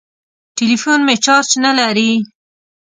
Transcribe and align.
ټليفون 0.57 0.99
مې 1.07 1.15
چارچ 1.25 1.49
نه 1.63 1.71
لري. 1.79 2.11